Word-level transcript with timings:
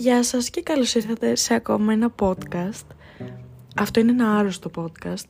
Γεια 0.00 0.22
σας 0.22 0.50
και 0.50 0.62
καλώς 0.62 0.94
ήρθατε 0.94 1.34
σε 1.34 1.54
ακόμα 1.54 1.92
ένα 1.92 2.14
podcast. 2.20 2.86
Αυτό 3.76 4.00
είναι 4.00 4.10
ένα 4.10 4.36
άρρωστο 4.36 4.70
podcast. 4.76 5.26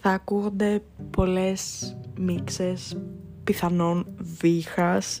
Θα 0.00 0.10
ακούγονται 0.10 0.82
πολλές 1.10 1.96
μίξες, 2.18 2.96
πιθανόν 3.44 4.06
βήχας. 4.40 5.20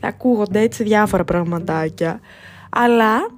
Θα 0.00 0.08
ακούγονται 0.08 0.60
έτσι 0.60 0.82
διάφορα 0.82 1.24
πραγματάκια. 1.24 2.20
Αλλά 2.70 3.30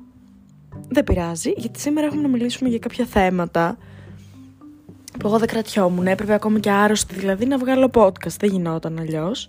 δεν 0.88 1.04
πειράζει, 1.04 1.52
γιατί 1.56 1.80
σήμερα 1.80 2.06
έχουμε 2.06 2.22
να 2.22 2.28
μιλήσουμε 2.28 2.68
για 2.68 2.78
κάποια 2.78 3.04
θέματα 3.04 3.78
που 5.18 5.26
εγώ 5.26 5.38
δεν 5.38 5.48
κρατιόμουν. 5.48 6.06
Έπρεπε 6.06 6.34
ακόμη 6.34 6.60
και 6.60 6.70
άρρωστη 6.70 7.14
δηλαδή 7.14 7.46
να 7.46 7.58
βγάλω 7.58 7.90
podcast. 7.94 8.36
Δεν 8.38 8.50
γινόταν 8.50 8.98
αλλιώς. 8.98 9.48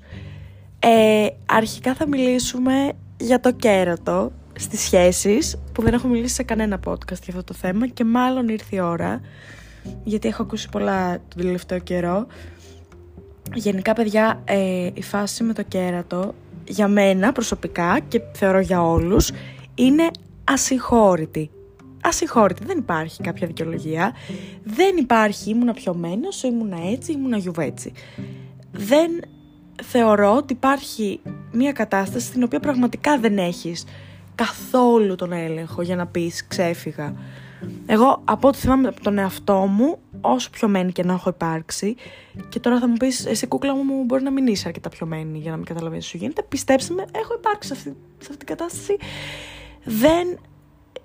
Ε, 0.79 1.27
αρχικά 1.45 1.93
θα 1.93 2.07
μιλήσουμε 2.07 2.91
για 3.17 3.39
το 3.39 3.51
κέρατο 3.51 4.31
στις 4.55 4.81
σχέσεις 4.81 5.57
που 5.71 5.81
δεν 5.81 5.93
έχω 5.93 6.07
μιλήσει 6.07 6.33
σε 6.33 6.43
κανένα 6.43 6.79
podcast 6.85 7.07
για 7.23 7.27
αυτό 7.27 7.43
το 7.43 7.53
θέμα 7.53 7.87
και 7.87 8.03
μάλλον 8.03 8.47
ήρθε 8.47 8.75
η 8.75 8.79
ώρα 8.79 9.21
γιατί 10.03 10.27
έχω 10.27 10.41
ακούσει 10.41 10.69
πολλά 10.69 11.11
τον 11.27 11.41
τελευταίο 11.41 11.79
καιρό. 11.79 12.27
Γενικά 13.53 13.93
παιδιά 13.93 14.41
ε, 14.45 14.89
η 14.93 15.01
φάση 15.01 15.43
με 15.43 15.53
το 15.53 15.63
κέρατο 15.63 16.33
για 16.67 16.87
μένα 16.87 17.31
προσωπικά 17.31 17.99
και 18.07 18.21
θεωρώ 18.33 18.59
για 18.59 18.83
όλους 18.83 19.31
είναι 19.75 20.09
ασυγχώρητη. 20.43 21.49
Ασυγχώρητη, 22.01 22.65
δεν 22.65 22.77
υπάρχει 22.77 23.23
κάποια 23.23 23.47
δικαιολογία. 23.47 24.13
Δεν 24.63 24.97
υπάρχει 24.97 25.49
ήμουνα 25.49 25.73
πιωμένος, 25.73 26.43
ήμουνα 26.43 26.77
έτσι, 26.91 27.11
ήμουνα 27.11 27.37
γιουβέτσι. 27.37 27.91
Δεν 28.71 29.11
θεωρώ 29.83 30.35
ότι 30.35 30.53
υπάρχει 30.53 31.19
μια 31.51 31.71
κατάσταση 31.71 32.25
στην 32.25 32.43
οποία 32.43 32.59
πραγματικά 32.59 33.19
δεν 33.19 33.37
έχεις 33.37 33.85
καθόλου 34.35 35.15
τον 35.15 35.31
έλεγχο 35.31 35.81
για 35.81 35.95
να 35.95 36.05
πεις 36.05 36.47
ξέφυγα. 36.47 37.13
Εγώ 37.85 38.21
από 38.25 38.47
ό,τι 38.47 38.57
θυμάμαι 38.57 38.87
από 38.87 39.01
τον 39.01 39.17
εαυτό 39.17 39.55
μου, 39.55 39.99
όσο 40.21 40.49
πιωμένη 40.49 40.91
και 40.91 41.03
να 41.03 41.13
έχω 41.13 41.29
υπάρξει, 41.29 41.95
και 42.49 42.59
τώρα 42.59 42.79
θα 42.79 42.87
μου 42.87 42.93
πεις, 42.93 43.25
εσύ 43.25 43.47
κούκλα 43.47 43.75
μου 43.75 44.03
μπορεί 44.03 44.23
να 44.23 44.31
μην 44.31 44.47
είσαι 44.47 44.67
αρκετά 44.67 44.89
πιωμένη 44.89 45.37
για 45.37 45.51
να 45.51 45.57
μην 45.57 45.65
καταλαβαίνεις 45.65 46.05
σου 46.05 46.17
γίνεται, 46.17 46.43
πιστέψτε 46.43 46.93
με, 46.93 47.05
έχω 47.11 47.33
υπάρξει 47.37 47.67
σε 47.67 47.73
αυτή, 47.73 47.89
σε 48.17 48.27
αυτή 48.31 48.37
την 48.37 48.47
κατάσταση. 48.47 48.97
Δεν 49.83 50.37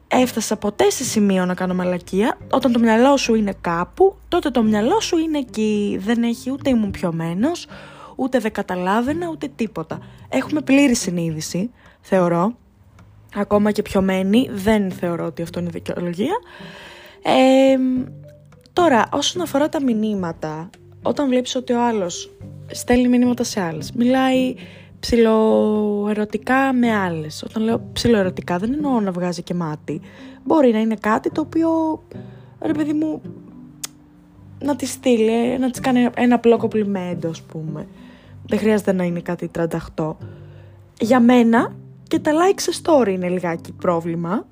έφτασα 0.08 0.56
ποτέ 0.56 0.90
σε 0.90 1.04
σημείο 1.04 1.44
να 1.44 1.54
κάνω 1.54 1.74
μαλακία. 1.74 2.38
Όταν 2.50 2.72
το 2.72 2.78
μυαλό 2.78 3.16
σου 3.16 3.34
είναι 3.34 3.54
κάπου, 3.60 4.16
τότε 4.28 4.50
το 4.50 4.62
μυαλό 4.62 5.00
σου 5.00 5.18
είναι 5.18 5.38
εκεί. 5.38 5.98
Δεν 6.00 6.22
έχει 6.22 6.50
ούτε 6.50 6.70
ήμουν 6.70 6.90
πιωμένος, 6.90 7.66
ούτε 8.16 8.38
δεν 8.38 8.52
καταλάβαινα, 8.52 9.28
ούτε 9.28 9.48
τίποτα. 9.56 9.98
Έχουμε 10.28 10.60
πλήρη 10.60 10.94
συνείδηση, 10.94 11.70
θεωρώ, 12.00 12.56
ακόμα 13.34 13.70
και 13.70 13.82
πιωμένη, 13.82 14.48
δεν 14.52 14.90
θεωρώ 14.90 15.24
ότι 15.24 15.42
αυτό 15.42 15.60
είναι 15.60 15.70
δικαιολογία. 15.70 16.34
Ε, 17.22 17.76
τώρα, 18.72 19.08
όσον 19.12 19.42
αφορά 19.42 19.68
τα 19.68 19.82
μηνύματα, 19.82 20.70
όταν 21.02 21.28
βλέπεις 21.28 21.54
ότι 21.54 21.72
ο 21.72 21.84
άλλος 21.86 22.30
στέλνει 22.66 23.08
μηνύματα 23.08 23.44
σε 23.44 23.60
άλλες, 23.60 23.92
μιλάει 23.92 24.54
ψιλοερωτικά 25.00 26.72
με 26.72 26.92
άλλες. 26.96 27.42
Όταν 27.42 27.62
λέω 27.62 27.88
ψιλοερωτικά 27.92 28.58
δεν 28.58 28.72
εννοώ 28.72 29.00
να 29.00 29.10
βγάζει 29.10 29.42
και 29.42 29.54
μάτι. 29.54 30.00
Μπορεί 30.44 30.72
να 30.72 30.78
είναι 30.78 30.96
κάτι 31.00 31.30
το 31.30 31.40
οποίο, 31.40 32.02
ρε 32.60 32.72
παιδί 32.72 32.92
μου, 32.92 33.22
να 34.58 34.76
τη 34.76 34.86
στείλει, 34.86 35.58
να 35.58 35.70
της 35.70 35.80
κάνει 35.80 36.08
ένα 36.16 36.34
απλό 36.34 36.56
κομπλιμέντο, 36.56 37.28
ας 37.28 37.42
πούμε. 37.42 37.86
Δεν 38.46 38.58
χρειάζεται 38.58 38.92
να 38.92 39.04
είναι 39.04 39.20
κάτι 39.20 39.50
38. 39.94 40.16
Για 41.00 41.20
μένα 41.20 41.74
και 42.08 42.18
τα 42.18 42.32
like 42.32 42.60
σε 42.60 42.80
story 42.82 43.08
είναι 43.08 43.28
λιγάκι 43.28 43.72
πρόβλημα. 43.72 44.46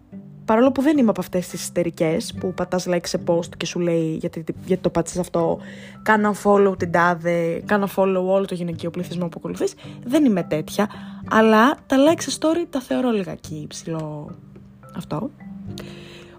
Παρόλο 0.44 0.72
που 0.72 0.82
δεν 0.82 0.98
είμαι 0.98 1.10
από 1.10 1.20
αυτές 1.20 1.48
τις 1.48 1.62
ιστερικέ 1.62 2.16
που 2.40 2.54
πατάς 2.54 2.86
like 2.88 3.06
σε 3.06 3.20
post 3.26 3.56
και 3.56 3.66
σου 3.66 3.78
λέει 3.80 4.16
γιατί, 4.20 4.44
γιατί 4.64 4.82
το 4.82 4.90
πάτησε 4.90 5.20
αυτό, 5.20 5.58
κάνω 6.02 6.34
follow 6.44 6.78
την 6.78 6.90
τάδε, 6.90 7.62
κάνω 7.66 7.88
follow 7.96 8.24
όλο 8.26 8.44
το 8.44 8.54
γυναικείο 8.54 8.90
πληθυσμό 8.90 9.28
που 9.28 9.34
ακολουθείς. 9.36 9.74
Δεν 10.04 10.24
είμαι 10.24 10.42
τέτοια. 10.42 10.90
Αλλά 11.30 11.76
τα 11.86 11.96
like 11.96 12.20
σε 12.20 12.38
story 12.40 12.66
τα 12.70 12.80
θεωρώ 12.80 13.10
λιγάκι 13.10 13.54
υψηλό 13.54 14.30
αυτό. 14.96 15.30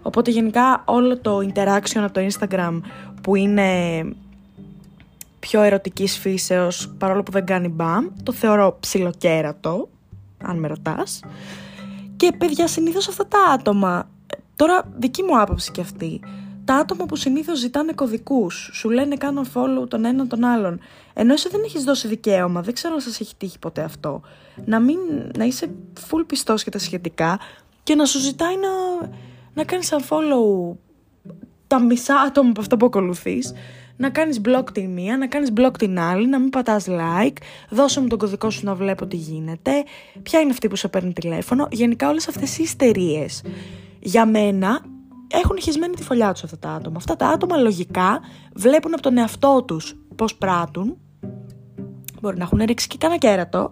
Οπότε 0.02 0.30
γενικά 0.30 0.82
όλο 0.84 1.18
το 1.18 1.38
interaction 1.38 2.00
από 2.00 2.12
το 2.12 2.26
Instagram 2.30 2.80
που 3.22 3.34
είναι 3.34 3.70
πιο 5.38 5.62
ερωτικής 5.62 6.18
φύσεως 6.18 6.94
παρόλο 6.98 7.22
που 7.22 7.30
δεν 7.30 7.46
κάνει 7.46 7.68
μπαμ, 7.68 8.06
το 8.22 8.32
θεωρώ 8.32 8.76
ψιλοκέρατο 8.80 9.88
αν 10.42 10.58
με 10.58 10.68
ρωτάς. 10.68 11.20
Και 12.16 12.32
παιδιά, 12.38 12.66
συνήθως 12.66 13.08
αυτά 13.08 13.26
τα 13.26 13.38
άτομα, 13.52 14.10
τώρα 14.56 14.82
δική 14.96 15.22
μου 15.22 15.40
άποψη 15.40 15.70
και 15.70 15.80
αυτή, 15.80 16.20
τα 16.64 16.74
άτομα 16.74 17.06
που 17.06 17.16
συνήθως 17.16 17.58
ζητάνε 17.58 17.92
κωδικούς, 17.92 18.70
σου 18.72 18.90
λένε 18.90 19.16
κάνω 19.16 19.42
follow 19.54 19.88
τον 19.88 20.04
έναν 20.04 20.28
τον 20.28 20.44
άλλον, 20.44 20.80
ενώ 21.14 21.32
εσύ 21.32 21.48
δεν 21.48 21.60
έχεις 21.64 21.84
δώσει 21.84 22.08
δικαίωμα, 22.08 22.62
δεν 22.62 22.74
ξέρω 22.74 22.94
αν 22.94 23.00
σας 23.00 23.20
έχει 23.20 23.34
τύχει 23.36 23.58
ποτέ 23.58 23.82
αυτό, 23.82 24.20
να, 24.64 24.80
μην, 24.80 24.98
να 25.38 25.44
είσαι 25.44 25.70
full 26.10 26.24
πιστός 26.26 26.64
και 26.64 26.70
τα 26.70 26.78
σχετικά 26.78 27.38
και 27.82 27.94
να 27.94 28.04
σου 28.04 28.18
ζητάει 28.18 28.54
να, 28.56 29.08
να 29.54 29.64
κάνεις 29.64 29.92
unfollow 29.92 30.76
τα 31.66 31.80
μισά 31.80 32.16
άτομα 32.16 32.50
από 32.50 32.60
αυτά 32.60 32.76
που 32.76 32.86
ακολουθείς 32.86 33.52
να 33.98 34.10
κάνεις 34.10 34.40
block 34.44 34.64
την 34.72 34.90
μία, 34.90 35.16
να 35.16 35.26
κάνεις 35.26 35.52
block 35.56 35.78
την 35.78 35.98
άλλη, 35.98 36.28
να 36.28 36.38
μην 36.38 36.50
πατάς 36.50 36.86
like, 36.88 37.36
δώσε 37.70 38.00
μου 38.00 38.06
τον 38.06 38.18
κωδικό 38.18 38.50
σου 38.50 38.64
να 38.64 38.74
βλέπω 38.74 39.06
τι 39.06 39.16
γίνεται, 39.16 39.84
ποια 40.22 40.40
είναι 40.40 40.50
αυτή 40.50 40.68
που 40.68 40.76
σε 40.76 40.88
παίρνει 40.88 41.12
τηλέφωνο. 41.12 41.68
Γενικά 41.70 42.08
όλες 42.08 42.28
αυτές 42.28 42.58
οι 42.58 42.62
ιστερίες 42.62 43.42
για 44.00 44.26
μένα 44.26 44.80
έχουν 45.28 45.60
χεσμένη 45.60 45.94
τη 45.94 46.02
φωλιά 46.02 46.32
τους 46.32 46.42
αυτά 46.42 46.58
τα 46.58 46.70
άτομα. 46.70 46.96
Αυτά 46.96 47.16
τα 47.16 47.28
άτομα 47.28 47.56
λογικά 47.56 48.20
βλέπουν 48.54 48.92
από 48.92 49.02
τον 49.02 49.18
εαυτό 49.18 49.62
τους 49.66 49.96
πώς 50.16 50.34
πράττουν, 50.34 50.96
μπορεί 52.20 52.36
να 52.36 52.44
έχουν 52.44 52.62
ρίξει 52.64 52.86
και 52.86 52.96
κανένα 52.98 53.20
κέρατο, 53.20 53.70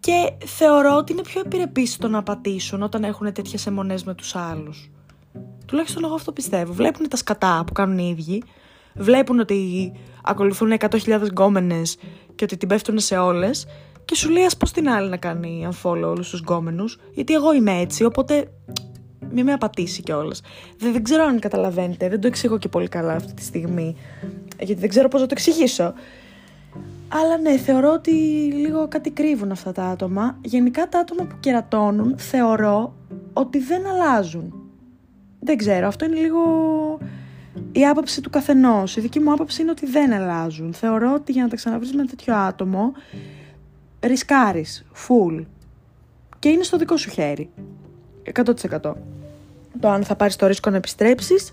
και 0.00 0.32
θεωρώ 0.46 0.96
ότι 0.96 1.12
είναι 1.12 1.22
πιο 1.22 1.40
επιρρεπείς 1.44 1.96
το 1.96 2.08
να 2.08 2.22
πατήσουν 2.22 2.82
όταν 2.82 3.04
έχουν 3.04 3.32
τέτοιες 3.32 3.66
αιμονές 3.66 4.04
με 4.04 4.14
τους 4.14 4.36
άλλους. 4.36 4.90
Τουλάχιστον 5.66 6.04
εγώ 6.04 6.14
αυτό 6.14 6.32
πιστεύω. 6.32 6.72
Βλέπουν 6.72 7.08
τα 7.08 7.16
σκατά 7.16 7.62
που 7.66 7.72
κάνουν 7.72 7.98
οι 7.98 8.14
ίδιοι 8.18 8.42
βλέπουν 8.94 9.38
ότι 9.38 9.92
ακολουθούν 10.24 10.76
100.000 10.78 11.20
γκόμενες 11.30 11.96
και 12.34 12.44
ότι 12.44 12.56
την 12.56 12.68
πέφτουν 12.68 12.98
σε 12.98 13.16
όλες. 13.16 13.66
Και 14.04 14.14
σου 14.14 14.30
λέει, 14.30 14.44
ας 14.44 14.56
πω 14.56 14.70
την 14.70 14.88
άλλη 14.88 15.08
να 15.08 15.16
κάνει 15.16 15.68
unfollow 15.70 16.02
όλους 16.04 16.30
τους 16.30 16.40
γκόμενους, 16.40 16.98
γιατί 17.14 17.34
εγώ 17.34 17.54
είμαι 17.54 17.78
έτσι, 17.80 18.04
οπότε 18.04 18.50
μην 19.30 19.44
με 19.44 19.52
απατήσει 19.52 20.02
κιόλας. 20.02 20.42
Δεν, 20.78 20.92
δεν 20.92 21.02
ξέρω 21.02 21.24
αν 21.24 21.38
καταλαβαίνετε, 21.38 22.08
δεν 22.08 22.20
το 22.20 22.26
εξηγώ 22.26 22.58
και 22.58 22.68
πολύ 22.68 22.88
καλά 22.88 23.12
αυτή 23.12 23.32
τη 23.34 23.42
στιγμή, 23.42 23.96
γιατί 24.58 24.80
δεν 24.80 24.88
ξέρω 24.88 25.08
πώς 25.08 25.20
να 25.20 25.26
το 25.26 25.34
εξηγήσω. 25.36 25.94
Αλλά 27.08 27.38
ναι, 27.38 27.56
θεωρώ 27.56 27.92
ότι 27.92 28.10
λίγο 28.54 28.88
κάτι 28.88 29.10
κρύβουν 29.10 29.50
αυτά 29.50 29.72
τα 29.72 29.84
άτομα. 29.84 30.38
Γενικά 30.44 30.88
τα 30.88 30.98
άτομα 30.98 31.24
που 31.24 31.36
κερατώνουν 31.40 32.18
θεωρώ 32.18 32.94
ότι 33.32 33.58
δεν 33.58 33.86
αλλάζουν. 33.86 34.54
Δεν 35.40 35.56
ξέρω, 35.56 35.86
αυτό 35.86 36.04
είναι 36.04 36.16
λίγο 36.16 36.40
η 37.72 37.86
άποψη 37.86 38.20
του 38.20 38.30
καθενός. 38.30 38.96
Η 38.96 39.00
δική 39.00 39.20
μου 39.20 39.32
άποψη 39.32 39.62
είναι 39.62 39.70
ότι 39.70 39.86
δεν 39.86 40.12
αλλάζουν. 40.12 40.72
Θεωρώ 40.72 41.14
ότι 41.14 41.32
για 41.32 41.42
να 41.42 41.48
τα 41.48 41.56
ξαναβρεις 41.56 41.92
με 41.92 42.04
τέτοιο 42.04 42.36
άτομο, 42.36 42.92
ρισκάρεις, 44.00 44.84
full. 45.08 45.44
Και 46.38 46.48
είναι 46.48 46.62
στο 46.62 46.76
δικό 46.76 46.96
σου 46.96 47.10
χέρι. 47.10 47.50
100%. 48.22 48.94
Το 49.80 49.88
αν 49.88 50.04
θα 50.04 50.16
πάρεις 50.16 50.36
το 50.36 50.46
ρίσκο 50.46 50.70
να 50.70 50.76
επιστρέψεις 50.76 51.52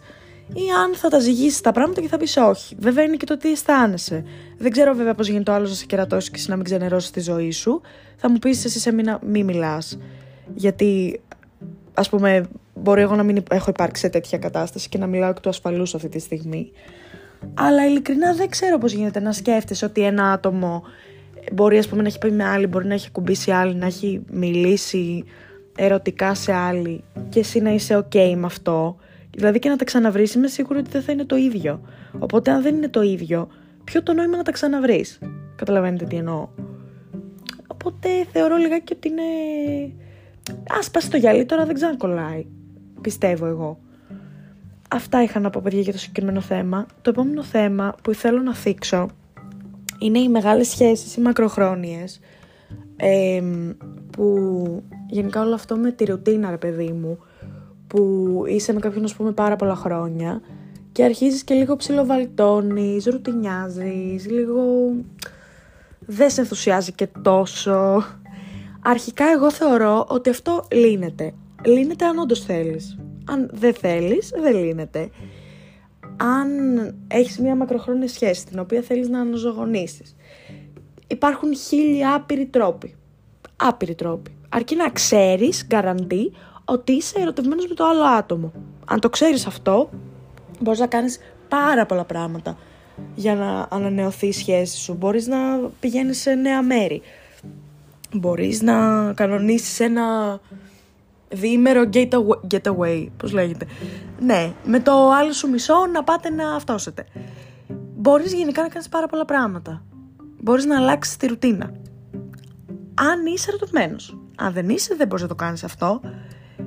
ή 0.54 0.72
αν 0.84 0.96
θα 0.96 1.10
τα 1.10 1.20
ζυγίσεις 1.20 1.62
τα 1.62 1.72
πράγματα 1.72 2.02
και 2.02 2.08
θα 2.08 2.18
πεις 2.18 2.38
όχι. 2.38 2.76
Βέβαια 2.80 3.04
είναι 3.04 3.16
και 3.16 3.26
το 3.26 3.38
τι 3.38 3.52
αισθάνεσαι. 3.52 4.24
Δεν 4.58 4.72
ξέρω 4.72 4.94
βέβαια 4.94 5.14
πώς 5.14 5.28
γίνεται 5.28 5.44
το 5.44 5.52
άλλος 5.52 5.70
να 5.70 5.76
σε 5.76 5.86
κερατώσει 5.86 6.32
και 6.32 6.44
να 6.48 6.56
μην 6.56 6.66
ξενερώσεις 6.66 7.12
τη 7.12 7.20
ζωή 7.20 7.52
σου. 7.52 7.82
Θα 8.16 8.30
μου 8.30 8.40
πεις 8.40 8.66
εσύ 8.66 8.80
σε 8.80 8.92
μήνα 8.92 9.20
μη 9.26 9.44
μιλάς. 9.44 9.98
Γιατί 10.56 11.22
ας 11.94 12.10
πούμε 12.10 12.48
Μπορεί 12.82 13.02
εγώ 13.02 13.16
να 13.16 13.24
μην 13.24 13.44
έχω 13.52 13.70
υπάρξει 13.70 14.02
σε 14.02 14.10
τέτοια 14.10 14.38
κατάσταση 14.38 14.90
και 14.90 14.98
να 14.98 15.08
μιλάω 15.08 15.30
εκ 15.30 15.40
του 15.40 15.50
ασφαλούς 15.50 15.96
αυτή 15.96 16.10
τη 16.10 16.20
στιγμή. 16.20 16.72
Αλλά 17.54 17.86
ειλικρινά 17.86 18.34
δεν 18.34 18.50
ξέρω 18.50 18.78
πώς 18.78 18.92
γίνεται 18.92 19.20
να 19.20 19.32
σκέφτεσαι 19.32 19.86
ότι 19.86 20.02
ένα 20.02 20.32
άτομο 20.32 20.84
μπορεί 21.54 21.78
ας 21.78 21.88
πούμε, 21.88 22.02
να 22.02 22.08
έχει 22.08 22.18
πει 22.18 22.32
με 22.32 22.44
άλλη, 22.44 22.68
μπορεί 22.68 22.88
να 22.88 22.94
έχει 22.94 23.12
κουμπίσει 23.12 23.52
άλλη, 23.52 23.76
να 23.76 23.86
έχει 23.86 24.22
μιλήσει 24.32 25.24
ερωτικά 25.78 26.34
σε 26.34 26.54
άλλη 26.54 27.04
και 27.30 27.40
εσύ 27.40 27.60
να 27.60 27.70
είσαι 27.74 27.98
ok 27.98 28.34
με 28.36 28.46
αυτό. 28.46 28.98
Δηλαδή 29.32 29.60
και 29.60 29.70
να 29.70 29.76
τα 29.76 29.84
ξαναβρεις 29.84 30.34
είμαι 30.34 30.48
σίγουρη 30.48 30.80
ότι 30.80 30.90
δεν 30.90 31.02
θα 31.02 31.12
είναι 31.12 31.26
το 31.26 31.36
ίδιο. 31.36 31.82
Οπότε 32.20 32.52
αν 32.52 32.62
δεν 32.62 32.76
είναι 32.76 32.90
το 32.90 33.02
ίδιο, 33.02 33.48
ποιο 33.84 34.04
το 34.04 34.14
νόημα 34.14 34.38
να 34.38 34.44
τα 34.44 34.52
ξαναβρεις; 34.52 35.20
Καταλαβαίνετε 35.56 36.06
τι 36.06 36.16
εννοώ. 36.16 36.48
Οπότε 37.68 38.10
θεωρώ 38.32 38.56
λιγάκι 38.56 38.94
ότι 38.94 39.08
είναι... 39.08 39.22
Α 40.52 41.10
το 41.10 41.18
γυαλί 41.18 41.46
τώρα 41.46 41.66
δεν 41.66 41.76
ξανακολλάει 41.76 42.46
πιστεύω 43.08 43.46
εγώ. 43.46 43.80
Αυτά 44.90 45.24
είχα 45.24 45.40
να 45.40 45.50
πω 45.50 45.62
παιδιά 45.64 45.82
για 45.82 45.92
το 45.92 45.98
συγκεκριμένο 45.98 46.42
θέμα. 46.42 46.86
Το 47.02 47.10
επόμενο 47.10 47.44
θέμα 47.44 47.96
που 48.04 48.14
θέλω 48.14 48.42
να 48.42 48.56
θίξω 48.56 49.08
είναι 50.00 50.20
οι 50.20 50.30
μεγάλες 50.30 50.68
σχέσεις, 50.68 51.16
οι 51.16 51.22
μακροχρόνιες, 51.22 52.20
που 54.12 54.84
γενικά 55.10 55.42
όλο 55.42 55.54
αυτό 55.54 55.76
με 55.76 55.92
τη 55.92 56.06
ρουτίνα 56.06 56.50
ρε 56.50 56.58
παιδί 56.58 56.92
μου, 56.92 57.18
που 57.88 58.44
είσαι 58.48 58.74
με 58.74 58.80
κάποιον, 58.80 59.04
ας 59.04 59.14
πούμε, 59.16 59.32
πάρα 59.32 59.56
πολλά 59.56 59.76
χρόνια 59.76 60.42
και 60.92 61.04
αρχίζεις 61.04 61.44
και 61.44 61.54
λίγο 61.54 61.76
ψιλοβαλτώνεις, 61.76 63.06
ρουτινιάζεις, 63.06 64.30
λίγο 64.30 64.64
δεν 66.00 66.30
σε 66.30 66.42
ενθουσιάζει 66.42 66.92
και 66.92 67.08
τόσο. 67.22 68.04
Αρχικά 68.82 69.26
εγώ 69.26 69.52
θεωρώ 69.52 70.06
ότι 70.10 70.30
αυτό 70.30 70.64
λύνεται. 70.72 71.34
Λύνεται 71.66 72.06
αν 72.06 72.18
όντως 72.18 72.44
θέλεις. 72.44 72.98
Αν 73.26 73.50
δεν 73.54 73.74
θέλεις, 73.74 74.34
δεν 74.42 74.56
λύνεται. 74.56 75.10
Αν 76.18 76.50
έχεις 77.08 77.40
μια 77.40 77.56
μακροχρόνια 77.56 78.08
σχέση 78.08 78.46
την 78.46 78.60
οποία 78.60 78.82
θέλεις 78.82 79.10
να 79.10 79.20
αναζωογονήσεις, 79.20 80.16
υπάρχουν 81.08 81.56
χίλια 81.56 82.14
άπειροι 82.14 82.46
τρόποι. 82.46 82.96
Άπειροι 83.56 83.96
τρόποι. 83.96 84.38
Αρκεί 84.50 84.76
να 84.76 84.90
ξέρεις, 84.90 85.66
γκαραντί, 85.66 86.32
ότι 86.66 86.92
είσαι 86.92 87.20
ερωτευμένος 87.20 87.68
με 87.68 87.74
το 87.74 87.86
άλλο 87.86 88.04
άτομο. 88.04 88.52
Αν 88.86 89.00
το 89.00 89.10
ξέρεις 89.10 89.46
αυτό, 89.46 89.90
μπορείς 90.60 90.80
να 90.80 90.88
κάνεις 90.88 91.20
πάρα 91.48 91.86
πολλά 91.86 92.06
πράγματα 92.06 92.58
για 93.16 93.36
να 93.36 93.68
ανανεωθεί 93.70 94.28
η 94.28 94.32
σχέση 94.32 94.78
σου. 94.78 94.94
Μπορείς 94.94 95.28
να 95.28 95.38
πηγαίνεις 95.80 96.22
σε 96.22 96.34
νέα 96.34 96.62
μέρη. 96.62 97.02
Μπορείς 98.14 98.62
να 98.62 99.14
κανονίσεις 99.14 99.80
ένα 99.80 100.40
διήμερο 101.30 101.90
getaway, 101.94 102.54
getaway 102.54 103.08
πώς 103.18 103.32
λέγεται. 103.32 103.66
Ναι, 104.20 104.52
με 104.64 104.80
το 104.80 104.92
άλλο 105.12 105.32
σου 105.32 105.50
μισό 105.50 105.86
να 105.94 106.04
πάτε 106.04 106.30
να 106.30 106.56
αυτόσετε. 106.56 107.06
Μπορείς 107.96 108.34
γενικά 108.34 108.62
να 108.62 108.68
κάνεις 108.68 108.90
πάρα 108.90 109.08
πολλά 109.08 109.26
πράγματα. 109.26 109.84
Μπορείς 110.42 110.66
να 110.66 110.78
αλλάξεις 110.78 111.18
τη 111.18 111.28
ρουτίνα. 111.28 111.72
Αν 112.94 113.26
είσαι 113.26 113.50
ερωτευμένος. 113.50 114.18
Αν 114.36 114.54
δεν 114.54 114.70
είσαι, 114.70 114.96
δεν 114.96 115.08
μπορείς 115.08 115.24
να 115.24 115.30
το 115.30 115.36
κάνεις 115.36 115.64
αυτό. 115.64 116.02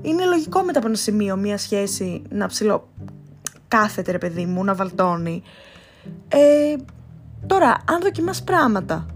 Είναι 0.03 0.25
λογικό 0.25 0.63
μετά 0.63 0.79
από 0.79 0.89
ένα 0.89 0.97
σημείο 0.97 1.37
μια 1.37 1.59
σχέση 1.59 2.23
να 2.29 2.47
ψηλό 2.47 2.89
κάθεται 3.69 4.11
ρε 4.11 4.19
παιδί 4.19 4.47
μου, 4.47 4.65
να 4.65 4.75
βαλτώνει. 4.75 5.43
Ε, 6.29 6.77
τώρα, 7.47 7.77
αν 7.89 8.01
δοκιμάς 8.03 8.43
πράγματα 8.43 9.07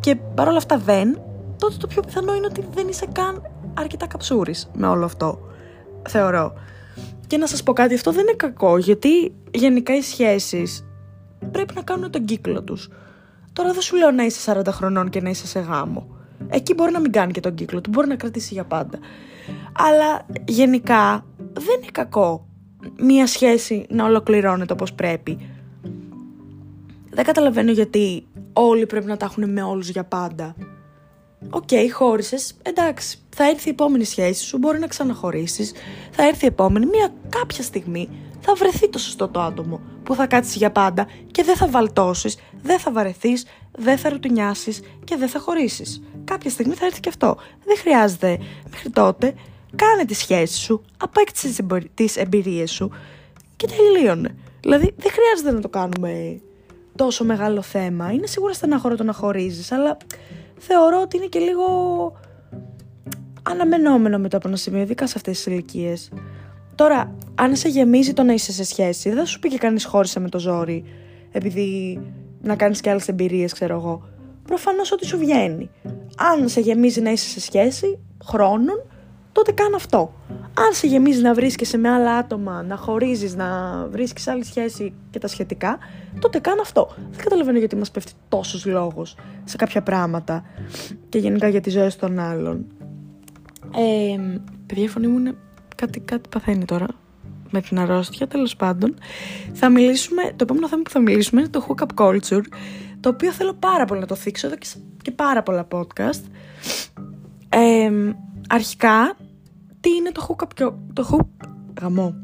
και 0.00 0.16
παρόλα 0.34 0.56
αυτά 0.56 0.78
δεν, 0.78 1.20
τότε 1.58 1.74
το 1.78 1.86
πιο 1.86 2.02
πιθανό 2.02 2.34
είναι 2.34 2.46
ότι 2.46 2.64
δεν 2.74 2.88
είσαι 2.88 3.06
καν 3.12 3.42
αρκετά 3.74 4.06
καψούρης 4.06 4.70
με 4.74 4.86
όλο 4.86 5.04
αυτό, 5.04 5.38
θεωρώ. 6.08 6.52
Και 7.26 7.36
να 7.36 7.46
σας 7.46 7.62
πω 7.62 7.72
κάτι, 7.72 7.94
αυτό 7.94 8.12
δεν 8.12 8.20
είναι 8.20 8.36
κακό, 8.36 8.78
γιατί 8.78 9.34
γενικά 9.50 9.96
οι 9.96 10.00
σχέσεις 10.00 10.84
πρέπει 11.50 11.74
να 11.74 11.82
κάνουν 11.82 12.10
τον 12.10 12.24
κύκλο 12.24 12.62
τους. 12.62 12.88
Τώρα 13.52 13.72
δεν 13.72 13.82
σου 13.82 13.96
λέω 13.96 14.10
να 14.10 14.24
είσαι 14.24 14.52
40 14.52 14.66
χρονών 14.68 15.08
και 15.08 15.20
να 15.20 15.30
είσαι 15.30 15.46
σε 15.46 15.60
γάμο. 15.60 16.06
Εκεί 16.48 16.74
μπορεί 16.74 16.92
να 16.92 17.00
μην 17.00 17.12
κάνει 17.12 17.32
και 17.32 17.40
τον 17.40 17.54
κύκλο 17.54 17.80
του, 17.80 17.90
μπορεί 17.90 18.08
να 18.08 18.16
κρατήσει 18.16 18.54
για 18.54 18.64
πάντα. 18.64 18.98
Αλλά 19.72 20.26
γενικά 20.44 21.26
δεν 21.52 21.76
είναι 21.78 21.90
κακό 21.92 22.46
μία 22.98 23.26
σχέση 23.26 23.86
να 23.88 24.04
ολοκληρώνεται 24.04 24.72
όπως 24.72 24.92
πρέπει. 24.92 25.38
Δεν 27.10 27.24
καταλαβαίνω 27.24 27.70
γιατί 27.70 28.26
όλοι 28.52 28.86
πρέπει 28.86 29.06
να 29.06 29.16
τα 29.16 29.24
έχουν 29.24 29.52
με 29.52 29.62
όλους 29.62 29.88
για 29.88 30.04
πάντα. 30.04 30.54
OK, 31.50 31.68
okay, 31.70 31.88
χώρισες, 31.92 32.54
εντάξει, 32.62 33.18
θα 33.28 33.48
έρθει 33.48 33.68
η 33.68 33.70
επόμενη 33.70 34.04
σχέση 34.04 34.44
σου, 34.44 34.58
μπορεί 34.58 34.78
να 34.78 34.86
ξαναχωρίσεις, 34.86 35.72
θα 36.10 36.26
έρθει 36.26 36.44
η 36.44 36.48
επόμενη, 36.48 36.86
μία 36.86 37.12
κάποια 37.28 37.62
στιγμή 37.62 38.08
θα 38.40 38.54
βρεθεί 38.54 38.88
το 38.88 38.98
σωστό 38.98 39.28
το 39.28 39.40
άτομο 39.40 39.80
που 40.02 40.14
θα 40.14 40.26
κάτσει 40.26 40.58
για 40.58 40.70
πάντα 40.72 41.06
και 41.30 41.42
δεν 41.42 41.56
θα 41.56 41.68
βαλτώσεις, 41.68 42.38
δεν 42.62 42.78
θα 42.78 42.92
βαρεθείς, 42.92 43.46
δεν 43.72 43.98
θα 43.98 44.08
ρουτινιάσεις 44.08 44.80
και 45.04 45.16
δεν 45.16 45.28
θα 45.28 45.38
χωρίσεις. 45.38 46.02
Κάποια 46.24 46.50
στιγμή 46.50 46.74
θα 46.74 46.86
έρθει 46.86 47.00
και 47.00 47.08
αυτό. 47.08 47.36
Δεν 47.64 47.76
χρειάζεται 47.76 48.38
μέχρι 48.70 48.90
τότε 48.90 49.34
κάνε 49.76 50.04
τη 50.04 50.14
σχέση 50.14 50.58
σου, 50.58 50.82
απέκτησε 50.96 51.64
τις 51.94 52.16
εμπειρίες 52.16 52.70
σου 52.70 52.90
και 53.56 53.66
τελείωνε. 53.66 54.36
Δηλαδή 54.60 54.94
δεν 54.96 55.12
χρειάζεται 55.12 55.52
να 55.52 55.60
το 55.60 55.68
κάνουμε 55.68 56.40
τόσο 56.96 57.24
μεγάλο 57.24 57.62
θέμα. 57.62 58.12
Είναι 58.12 58.26
σίγουρα 58.26 58.52
στενάχωρο 58.52 58.96
το 58.96 59.04
να 59.04 59.12
χωρίζεις, 59.12 59.72
αλλά 59.72 59.96
θεωρώ 60.66 61.00
ότι 61.00 61.16
είναι 61.16 61.26
και 61.26 61.38
λίγο 61.38 61.66
αναμενόμενο 63.42 64.18
μετά 64.18 64.36
από 64.36 64.48
ένα 64.48 64.56
σημείο, 64.56 64.80
ειδικά 64.80 65.06
σε 65.06 65.14
αυτές 65.16 65.36
τις 65.36 65.46
ηλικίες. 65.46 66.10
Τώρα, 66.74 67.14
αν 67.34 67.56
σε 67.56 67.68
γεμίζει 67.68 68.12
το 68.12 68.22
να 68.22 68.32
είσαι 68.32 68.52
σε 68.52 68.64
σχέση, 68.64 69.08
δεν 69.08 69.18
θα 69.18 69.24
σου 69.24 69.38
πει 69.38 69.48
και 69.48 69.58
κανείς 69.58 69.84
χώρισε 69.84 70.20
με 70.20 70.28
το 70.28 70.38
ζόρι, 70.38 70.84
επειδή 71.32 72.00
να 72.42 72.56
κάνεις 72.56 72.80
και 72.80 72.90
άλλες 72.90 73.08
εμπειρίες, 73.08 73.52
ξέρω 73.52 73.74
εγώ. 73.74 74.08
Προφανώς 74.44 74.92
ότι 74.92 75.06
σου 75.06 75.18
βγαίνει. 75.18 75.70
Αν 76.16 76.48
σε 76.48 76.60
γεμίζει 76.60 77.00
να 77.00 77.10
είσαι 77.10 77.28
σε 77.28 77.40
σχέση, 77.40 77.98
χρόνων, 78.24 78.82
τότε 79.32 79.52
κάνε 79.52 79.76
αυτό. 79.76 80.14
Αν 80.54 80.72
σε 80.72 80.86
γεμίζει 80.86 81.20
να 81.22 81.34
βρίσκεσαι 81.34 81.78
με 81.78 81.88
άλλα 81.88 82.14
άτομα, 82.14 82.62
να 82.62 82.76
χωρίζεις, 82.76 83.34
να 83.34 83.46
βρίσκεις 83.90 84.28
άλλη 84.28 84.44
σχέση 84.44 84.92
και 85.10 85.18
τα 85.18 85.28
σχετικά, 85.28 85.78
τότε 86.18 86.38
κάνε 86.38 86.60
αυτό. 86.60 86.94
Δεν 87.10 87.24
καταλαβαίνω 87.24 87.58
γιατί 87.58 87.76
μας 87.76 87.90
πέφτει 87.90 88.12
τόσος 88.28 88.66
λόγος 88.66 89.16
σε 89.44 89.56
κάποια 89.56 89.82
πράγματα 89.82 90.44
και 91.08 91.18
γενικά 91.18 91.48
για 91.48 91.60
τις 91.60 91.72
ζωές 91.72 91.96
των 91.96 92.18
άλλων. 92.18 92.66
Ε, 93.76 94.38
παιδιά, 94.66 94.84
η 94.84 94.88
φωνή 94.88 95.06
μου 95.06 95.18
είναι 95.18 95.34
κάτι, 95.76 96.00
κάτι 96.00 96.28
παθαίνει 96.28 96.64
τώρα 96.64 96.86
με 97.50 97.60
την 97.60 97.78
αρρώστια, 97.78 98.26
τέλος 98.26 98.56
πάντων. 98.56 98.94
Θα 99.52 99.68
μιλήσουμε, 99.68 100.22
το 100.22 100.36
επόμενο 100.40 100.68
θέμα 100.68 100.82
που 100.82 100.90
θα 100.90 101.00
μιλήσουμε 101.00 101.40
είναι 101.40 101.50
το 101.50 101.66
hookup 101.68 102.04
culture, 102.04 102.42
το 103.00 103.08
οποίο 103.08 103.32
θέλω 103.32 103.52
πάρα 103.52 103.84
πολύ 103.84 104.00
να 104.00 104.06
το 104.06 104.14
θίξω 104.14 104.46
εδώ 104.46 104.56
και, 104.56 104.66
και 105.02 105.10
πάρα 105.10 105.42
πολλά 105.42 105.66
podcast. 105.70 106.22
Ε, 107.48 107.90
αρχικά, 108.48 109.16
τι 109.80 109.90
είναι 109.90 110.10
το 110.10 110.26
hookup, 110.28 110.72
το 110.92 111.08
hook, 111.10 111.46
γαμό. 111.80 112.14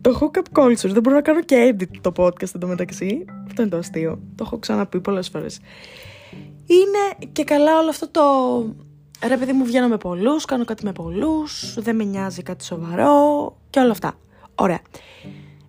Το 0.00 0.18
hookup 0.20 0.60
culture, 0.60 0.90
δεν 0.90 1.02
μπορώ 1.02 1.16
να 1.16 1.22
κάνω 1.22 1.42
και 1.42 1.74
edit 1.74 1.98
το 2.00 2.12
podcast 2.16 2.54
εντωμεταξύ. 2.54 3.24
Αυτό 3.46 3.62
είναι 3.62 3.70
το 3.70 3.76
αστείο. 3.76 4.18
Το 4.34 4.44
έχω 4.46 4.58
ξαναπεί 4.58 5.00
πολλές 5.00 5.28
φορές. 5.28 5.60
Είναι 6.66 7.28
και 7.32 7.44
καλά 7.44 7.78
όλο 7.78 7.88
αυτό 7.88 8.08
το... 8.08 8.22
Ρε 9.28 9.36
παιδί 9.36 9.52
μου 9.52 9.64
βγαίνω 9.64 9.88
με 9.88 9.96
πολλούς, 9.96 10.44
κάνω 10.44 10.64
κάτι 10.64 10.84
με 10.84 10.92
πολλούς, 10.92 11.74
δεν 11.78 11.96
με 11.96 12.04
νοιάζει 12.04 12.42
κάτι 12.42 12.64
σοβαρό 12.64 13.12
και 13.70 13.80
όλα 13.80 13.90
αυτά. 13.90 14.14
Ωραία. 14.54 14.80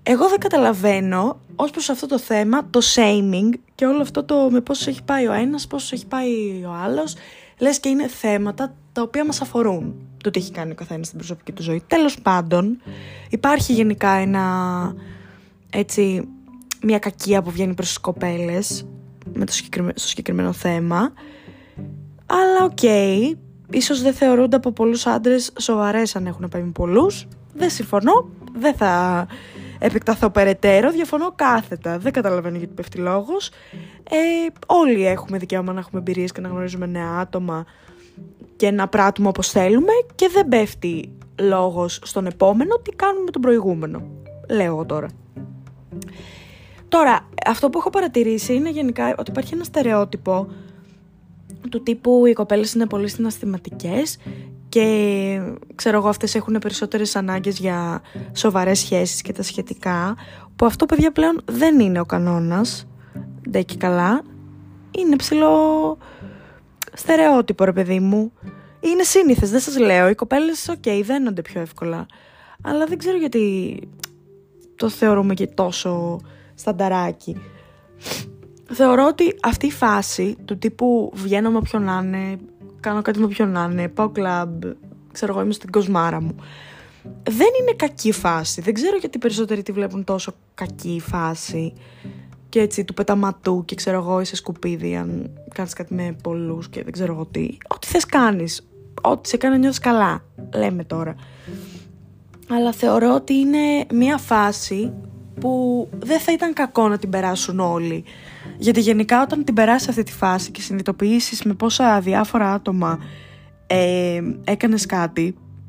Εγώ 0.04 0.30
δεν 0.30 0.40
καταλαβαίνω 0.40 1.40
ως 1.56 1.72
προς 1.72 1.90
αυτό 1.90 2.08
το 2.08 2.20
θέμα, 2.20 2.70
το 2.70 2.80
shaming 2.96 3.60
και 3.76 3.86
όλο 3.86 4.02
αυτό 4.02 4.24
το 4.24 4.48
με 4.52 4.62
πόσο 4.62 4.90
έχει 4.90 5.04
πάει 5.04 5.28
ο 5.28 5.32
ένας, 5.32 5.68
πόσο 5.68 5.96
έχει 5.96 6.08
πάει 6.08 6.64
ο 6.66 6.72
άλλος, 6.84 7.16
λες 7.62 7.80
και 7.80 7.90
είναι 7.90 8.08
θέματα 8.08 8.74
τα 8.92 9.02
οποία 9.02 9.26
μας 9.26 9.42
αφορούν 9.42 9.96
το 10.24 10.30
τι 10.30 10.40
έχει 10.40 10.52
κάνει 10.52 10.72
ο 10.72 10.76
καθένας 10.76 11.06
στην 11.06 11.18
προσωπική 11.18 11.52
του 11.52 11.64
ζωή. 11.64 11.84
Τέλος 11.88 12.22
πάντων, 12.22 12.82
υπάρχει 13.30 13.74
γενικά 13.74 14.10
ένα, 14.10 14.46
έτσι, 15.70 16.28
μια 16.82 17.00
κακία 17.00 17.42
που 17.42 17.52
βγαίνει 17.52 17.74
προς 17.74 17.88
τις 17.88 17.98
κοπέλες 17.98 18.86
με 19.34 19.46
το 19.46 19.52
συγκεκριμένο, 19.52 19.94
στο 19.98 20.08
συγκεκριμένο 20.08 20.52
θέμα. 20.52 21.14
Αλλά 22.26 22.64
OK, 22.64 22.78
okay, 22.82 23.34
ίσως 23.70 24.02
δεν 24.02 24.14
θεωρούνται 24.14 24.56
από 24.56 24.72
πολλούς 24.72 25.06
άντρες 25.06 25.54
σοβαρές 25.60 26.16
αν 26.16 26.26
έχουν 26.26 26.50
πάει 26.50 26.62
με 26.62 26.72
πολλούς. 26.72 27.28
Δεν 27.54 27.70
συμφωνώ, 27.70 28.30
δεν 28.60 28.76
θα 28.76 29.28
επεκταθώ 29.84 30.30
περαιτέρω, 30.30 30.92
διαφωνώ 30.92 31.32
κάθετα. 31.36 31.98
Δεν 31.98 32.12
καταλαβαίνω 32.12 32.58
γιατί 32.58 32.74
πέφτει 32.74 32.98
λόγος. 32.98 33.50
Ε, 34.10 34.18
όλοι 34.66 35.08
έχουμε 35.08 35.38
δικαίωμα 35.38 35.74
να 35.74 35.80
έχουμε 35.80 36.00
εμπειρίες 36.00 36.32
και 36.32 36.42
να 36.42 36.48
γνωρίζουμε 36.48 36.86
νέα 36.86 37.18
άτομα 37.20 37.66
και 38.56 38.72
να 38.72 38.88
πράττουμε 38.88 39.28
όπως 39.28 39.50
θέλουμε 39.50 39.92
και 40.16 40.30
δεν 40.34 40.48
πέφτει 40.48 41.12
λόγος 41.40 42.00
στον 42.04 42.26
επόμενο 42.26 42.76
τι 42.76 42.92
κάνουμε 42.92 43.24
με 43.24 43.32
τον 43.32 43.42
προηγούμενο. 43.42 44.02
Λέω 44.50 44.66
εγώ 44.66 44.86
τώρα. 44.86 45.08
Τώρα, 46.88 47.30
αυτό 47.46 47.70
που 47.70 47.78
έχω 47.78 47.90
παρατηρήσει 47.90 48.54
είναι 48.54 48.70
γενικά 48.70 49.16
ότι 49.18 49.32
υπάρχει 49.32 49.54
ένα 49.54 49.64
στερεότυπο 49.64 50.48
του 51.70 51.84
τύπου 51.84 52.26
οι 52.26 52.34
κοπέλες 52.34 52.74
είναι 52.74 52.86
πολύ 52.86 53.10
συναισθηματικές 53.10 54.18
και 54.72 55.42
ξέρω 55.76 55.98
εγώ 55.98 56.08
αυτές 56.08 56.36
έχουν 56.36 56.58
περισσότερες 56.60 57.16
ανάγκες 57.16 57.60
για 57.60 58.02
σοβαρές 58.34 58.80
σχέσεις 58.80 59.22
και 59.22 59.34
τα 59.34 59.44
σχετικά 59.44 60.16
που 60.56 60.66
αυτό 60.66 60.86
παιδιά 60.86 61.12
πλέον 61.12 61.42
δεν 61.46 61.80
είναι 61.80 62.00
ο 62.00 62.06
κανόνας. 62.06 62.88
Δεν 63.50 63.66
και 63.66 63.76
καλά. 63.78 64.22
Είναι 64.92 65.16
ψιλοστερεότυπο 65.16 67.64
ρε 67.64 67.74
παιδί 67.74 68.00
μου. 68.00 68.32
Είναι 68.80 69.04
σύνηθες 69.04 69.50
δεν 69.50 69.60
σας 69.60 69.78
λέω. 69.78 70.10
Οι 70.10 70.16
κοπέλες 70.16 70.68
OK 70.68 70.76
okay, 70.84 71.02
δένονται 71.04 71.42
πιο 71.42 71.62
εύκολα. 71.62 72.06
Αλλά 72.62 72.86
δεν 72.86 72.98
ξέρω 72.98 73.18
γιατί 73.18 73.80
το 74.76 74.90
θεωρούμε 74.90 75.34
και 75.34 75.48
τόσο 75.48 76.20
στανταράκι. 76.56 77.38
Θεωρώ 78.72 79.08
ότι 79.08 79.36
αυτή 79.42 79.66
η 79.66 79.72
φάση 79.72 80.36
του 80.46 80.58
τύπου 80.58 81.12
βγαίνω 81.16 81.52
με 81.52 81.58
όποιον 81.58 81.84
να 81.84 82.02
είναι 82.04 82.38
κάνω 82.82 83.02
κάτι 83.02 83.20
με 83.20 83.28
ποιον 83.28 83.50
να 83.50 83.70
είναι, 83.72 83.88
πάω 83.88 84.10
κλαμπ, 84.10 84.64
ξέρω 85.12 85.34
εγώ 85.34 85.42
είμαι 85.42 85.54
στην 85.54 85.72
κοσμάρα 85.72 86.22
μου. 86.22 86.36
Δεν 87.24 87.48
είναι 87.62 87.74
κακή 87.76 88.12
φάση. 88.12 88.62
Δεν 88.62 88.74
ξέρω 88.74 88.98
γιατί 88.98 89.18
περισσότεροι 89.18 89.64
τη 89.64 89.72
βλέπουν 89.72 90.04
τόσο 90.04 90.34
κακή 90.54 91.02
φάση 91.04 91.74
και 92.50 92.60
έτσι 92.60 92.84
του 92.84 92.94
πεταματού 92.94 93.64
και 93.66 93.76
ξέρω 93.76 93.98
εγώ 93.98 94.20
είσαι 94.20 94.36
σκουπίδι 94.36 94.96
αν 94.96 95.30
κάνεις 95.54 95.74
κάτι 95.74 95.94
με 95.94 96.16
πολλούς 96.24 96.70
και 96.70 96.84
δεν 96.84 96.92
ξέρω 96.92 97.14
εγώ 97.14 97.26
τι. 97.26 97.58
Ό,τι 97.68 97.88
θες 97.88 98.06
κάνεις. 98.06 98.68
ό,τι 99.02 99.30
σε 99.30 99.38
κάνει 99.38 99.54
να 99.54 99.60
νιώθεις 99.60 99.80
καλά, 99.80 100.24
λέμε 100.54 100.84
τώρα. 100.84 101.16
Αλλά 102.50 102.72
θεωρώ 102.72 103.14
ότι 103.14 103.34
είναι 103.34 103.86
μια 103.94 104.18
φάση 104.18 104.94
που 105.40 105.88
δεν 106.00 106.20
θα 106.20 106.32
ήταν 106.32 106.54
κακό 106.54 106.88
να 106.88 106.98
την 106.98 107.10
περάσουν 107.10 107.60
όλοι. 107.60 108.04
Γιατί 108.62 108.80
γενικά 108.80 109.22
όταν 109.22 109.44
την 109.44 109.54
περάσει 109.54 109.86
αυτή 109.90 110.04
τη 110.04 110.12
φάση 110.12 110.52
και 110.52 110.62
συνειδητοποιήσεις 110.62 111.44
με 111.44 111.54
πόσα 111.54 112.00
διάφορα 112.00 112.54
άτομα 112.54 113.00
ε, 113.68 114.22
έκανες 114.44 114.86
κάτι 114.86 115.22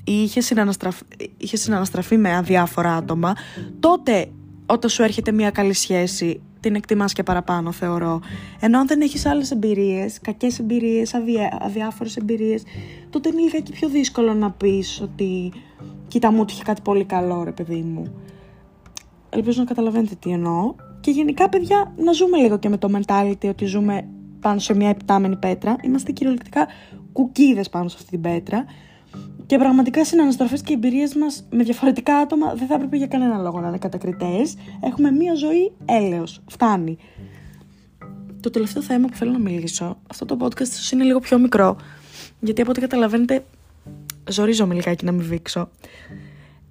ή 0.05 0.13
είχε 0.13 0.41
συναναστραφεί, 0.41 1.03
είχε 1.37 1.57
συναναστραφεί 1.57 2.17
με 2.17 2.37
αδιάφορα 2.37 2.95
άτομα, 2.95 3.33
τότε 3.81 4.31
όταν 4.67 4.91
σου 4.91 5.03
έρχεται 5.03 5.33
μια 5.33 5.51
καλή 5.51 5.73
σχέση 5.73 6.41
την 6.61 6.75
εκτιμάς 6.75 7.13
και 7.13 7.23
παραπάνω 7.23 7.73
θεωρώ. 7.73 8.21
Ενώ 8.61 8.79
αν 8.79 8.87
δεν 8.87 9.01
έχεις 9.01 9.27
άλλες 9.27 9.51
εμπειρίες, 9.51 10.21
κακές 10.21 10.59
εμπειρίες, 10.59 11.15
αδιά, 11.15 11.59
αδιάφορες 11.61 12.17
εμπειρίες, 12.17 12.63
τότε 13.11 13.29
είναι 13.29 13.41
λίγα 13.41 13.63
πιο 13.73 13.89
δύσκολο 13.89 14.35
να 14.35 14.51
πεις 14.51 15.01
ότι 15.03 15.53
κοίτα 16.09 16.33
μου 16.33 16.45
είχε 16.49 16.63
κάτι 16.63 16.81
πολύ 16.83 17.05
καλό 17.05 17.43
ρε 17.45 17.53
παιδί 17.53 17.83
μου. 17.83 18.15
Ελπίζω 19.31 19.61
να 19.61 19.67
καταλαβαίνετε 19.67 20.15
τι 20.15 20.31
εννοώ. 20.31 20.75
Και 21.03 21.11
γενικά 21.11 21.49
παιδιά 21.49 21.93
να 21.97 22.13
ζούμε 22.13 22.39
λίγο 22.39 22.59
και 22.59 22.69
με 22.69 22.79
το 22.79 22.89
mentality 22.93 23.49
ότι 23.49 23.65
ζούμε 23.65 24.09
πάνω 24.41 24.59
σε 24.59 24.75
μια 24.75 24.89
επτάμενη 24.89 25.37
πέτρα. 25.37 25.77
Είμαστε 25.83 26.13
κυριολεκτικά 26.13 26.67
κουκίδες 27.13 27.69
πάνω 27.69 27.89
σε 27.89 27.97
αυτή 27.99 28.11
την 28.11 28.21
πέτρα. 28.21 28.65
Και 29.47 29.59
πραγματικά 29.59 30.05
συναναστροφές 30.05 30.63
και 30.63 30.73
εμπειρίες 30.73 31.15
μας 31.15 31.47
με 31.51 31.63
διαφορετικά 31.63 32.17
άτομα 32.17 32.55
δεν 32.55 32.67
θα 32.67 32.75
έπρεπε 32.75 32.97
για 32.97 33.07
κανένα 33.07 33.39
λόγο 33.39 33.61
να 33.61 33.69
είναι 33.69 33.79
κατακριτές. 33.79 34.57
Έχουμε 34.81 35.11
μία 35.11 35.35
ζωή 35.35 35.73
έλεος. 35.85 36.41
Φτάνει. 36.49 36.97
Το 38.41 38.51
τελευταίο 38.51 38.83
θέμα 38.83 39.07
που 39.07 39.17
θέλω 39.17 39.31
να 39.31 39.39
μιλήσω, 39.39 39.99
αυτό 40.11 40.25
το 40.25 40.37
podcast 40.41 40.61
ίσως 40.61 40.91
είναι 40.91 41.05
λίγο 41.05 41.19
πιο 41.19 41.39
μικρό, 41.39 41.77
γιατί 42.41 42.61
από 42.61 42.71
ό,τι 42.71 42.81
καταλαβαίνετε, 42.81 43.45
ζορίζομαι 44.31 44.75
λιγάκι 44.75 45.05
να 45.05 45.13
μην 45.13 45.27
βήξω. 45.27 45.69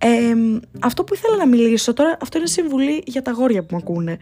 Ε, 0.03 0.34
αυτό 0.79 1.03
που 1.03 1.13
ήθελα 1.13 1.38
να 1.38 1.48
μιλήσω 1.48 1.93
τώρα, 1.93 2.17
αυτό 2.22 2.38
είναι 2.38 2.48
συμβουλή 2.48 3.03
για 3.05 3.22
τα 3.22 3.31
γόρια 3.31 3.63
που 3.63 3.75
με 3.75 3.81
ακούνε. 3.81 4.17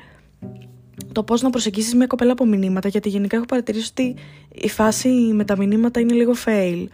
Το 1.11 1.23
πώς 1.23 1.41
να 1.41 1.49
προσεγγίσεις 1.49 1.95
μια 1.95 2.07
κοπέλα 2.07 2.31
από 2.31 2.45
μηνύματα, 2.45 2.87
γιατί 2.87 3.09
γενικά 3.09 3.35
έχω 3.35 3.45
παρατηρήσει 3.45 3.89
ότι 3.91 4.15
η 4.51 4.69
φάση 4.69 5.09
με 5.09 5.45
τα 5.45 5.57
μηνύματα 5.57 5.99
είναι 5.99 6.13
λίγο 6.13 6.33
fail 6.45 6.85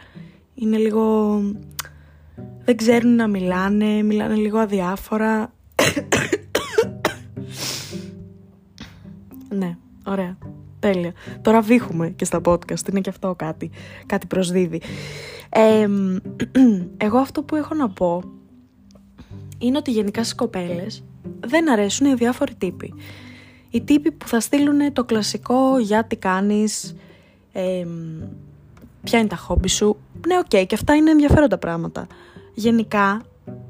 είναι 0.56 0.78
λίγο... 0.78 1.42
Δεν 2.64 2.78
ξέρουν 2.78 3.16
να 3.16 3.28
μιλάνε, 3.28 4.04
μιλάνε 4.04 4.36
λίγο 4.36 4.58
αδιάφορα. 4.58 5.54
ναι, 9.60 9.78
ωραία. 10.06 10.38
Τέλεια. 10.80 11.14
Τώρα 11.42 11.62
βήχουμε 11.62 12.10
και 12.10 12.26
στα 12.26 12.42
podcast, 12.46 12.90
είναι 12.90 13.02
και 13.02 13.10
αυτό 13.10 13.36
κάτι, 13.38 13.70
κάτι 14.06 14.28
προσδίδει. 14.28 14.82
εγώ 16.98 17.18
αυτό 17.18 17.44
που 17.44 17.56
έχω 17.56 17.76
να 17.76 17.90
πω 17.90 18.24
είναι 19.58 19.78
ότι 19.78 19.92
γενικά 19.92 20.24
στις 20.24 20.36
κοπέλες 20.36 21.04
δεν 21.40 21.72
αρέσουν 21.72 22.08
οι 22.08 22.14
αδιάφοροι 22.14 22.56
τύποι. 22.56 22.94
Οι 23.70 23.82
τύποι 23.82 24.12
που 24.12 24.28
θα 24.28 24.40
στείλουν 24.40 24.94
το 24.94 25.04
κλασικό 25.04 25.80
«Γεια 25.80 26.06
τι 26.06 26.16
κάνεις», 26.16 26.96
ποια 29.04 29.20
είναι 29.20 29.28
τα 29.28 29.36
χόμπι 29.36 29.68
σου. 29.68 29.98
Ναι, 30.28 30.38
OK, 30.38 30.46
okay, 30.50 30.66
και 30.68 30.76
αυτά 30.76 30.96
είναι 30.96 31.12
ενδιαφέροντα 31.12 31.58
πράγματα. 31.58 32.08
Γενικά, 32.54 33.22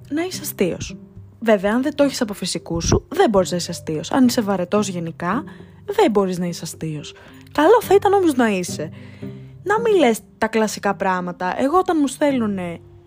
να 0.10 0.24
είσαι 0.24 0.42
αστείος. 0.42 0.98
Βέβαια, 1.39 1.74
αν 1.74 1.82
δεν 1.82 1.96
το 1.96 2.04
έχεις 2.04 2.22
από 2.22 2.34
φυσικού 2.34 2.82
σου, 2.82 3.06
δεν 3.08 3.30
μπορείς 3.30 3.51
να 3.51 3.58
είσαι 3.58 3.72
αστείος. 3.72 4.12
Αν 4.12 4.25
είσαι 4.25 4.42
βαρετός 4.42 4.88
γενικά, 4.88 5.44
δεν 5.86 6.12
μπορείς 6.12 6.39
να 6.39 6.46
είσαι 6.46 6.62
αστείος. 6.63 7.13
Καλό 7.51 7.82
θα 7.82 7.94
ήταν 7.94 8.13
όμως 8.13 8.34
να 8.34 8.48
είσαι. 8.48 8.89
Να 9.63 9.80
μην 9.80 9.96
λες 9.96 10.20
τα 10.38 10.48
κλασικά 10.48 10.96
πράγματα. 10.96 11.62
Εγώ 11.62 11.77
όταν 11.77 11.98
μου 12.00 12.08
στέλνουν 12.08 12.58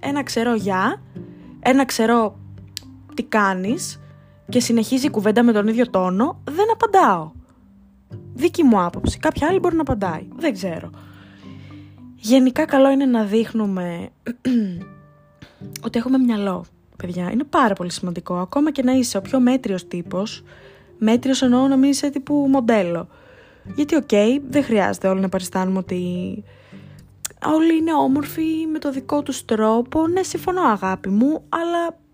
ένα 0.00 0.22
ξερό 0.22 0.54
γεια, 0.54 1.02
ένα 1.60 1.84
ξερό 1.84 2.38
τι 3.18 3.24
κάνεις 3.24 4.00
και 4.48 4.60
συνεχίζει 4.60 5.06
η 5.06 5.10
κουβέντα 5.10 5.42
με 5.42 5.52
τον 5.52 5.68
ίδιο 5.68 5.90
τόνο, 5.90 6.42
δεν 6.44 6.66
απαντάω. 6.72 7.30
Δική 8.34 8.62
μου 8.62 8.82
άποψη. 8.82 9.18
Κάποια 9.18 9.46
άλλη 9.48 9.58
μπορεί 9.58 9.74
να 9.74 9.80
απαντάει. 9.80 10.28
Δεν 10.36 10.52
ξέρω. 10.52 10.90
Γενικά 12.16 12.64
καλό 12.64 12.90
είναι 12.90 13.04
να 13.04 13.24
δείχνουμε 13.24 14.08
ότι 15.86 15.98
έχουμε 15.98 16.18
μυαλό, 16.18 16.64
παιδιά. 16.96 17.30
Είναι 17.30 17.44
πάρα 17.44 17.74
πολύ 17.74 17.90
σημαντικό. 17.90 18.34
Ακόμα 18.34 18.72
και 18.72 18.82
να 18.82 18.92
είσαι 18.92 19.16
ο 19.16 19.20
πιο 19.20 19.40
μέτριος 19.40 19.88
τύπος, 19.88 20.42
μέτριος 20.98 21.42
εννοώ 21.42 21.68
να 21.68 21.76
μην 21.76 21.90
είσαι 21.90 22.10
τύπου 22.10 22.46
μοντέλο. 22.48 23.08
Γιατί 23.74 23.94
οκ, 23.94 24.10
δεν 24.48 24.64
χρειάζεται 24.64 25.08
όλοι 25.08 25.20
να 25.20 25.28
παριστάνουμε 25.28 25.78
ότι 25.78 26.02
όλοι 27.46 27.76
είναι 27.76 27.94
όμορφοι 27.94 28.66
με 28.72 28.78
το 28.78 28.90
δικό 28.90 29.22
τους 29.22 29.44
τρόπο. 29.44 30.06
Ναι, 30.06 30.22
συμφωνώ 30.22 30.62
αγάπη 30.62 31.08
μου, 31.08 31.44
αλλά 31.48 32.06